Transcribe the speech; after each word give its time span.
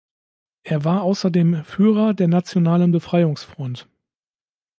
Er 0.63 0.83
war 0.83 1.03
außerdem 1.03 1.63
Führer 1.63 2.15
der 2.15 2.27
Nationalen 2.27 2.91
Befreiungsfront. 2.91 3.87